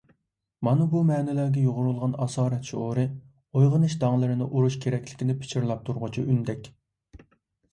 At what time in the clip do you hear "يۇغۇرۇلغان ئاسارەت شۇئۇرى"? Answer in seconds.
1.65-3.03